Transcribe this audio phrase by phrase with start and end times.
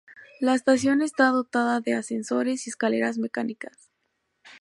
[0.39, 3.91] La estación está dotada de ascensores y escaleras mecánicas.